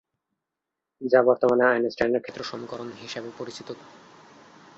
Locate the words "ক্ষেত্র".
2.23-2.41